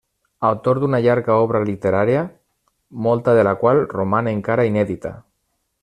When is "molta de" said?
3.09-3.45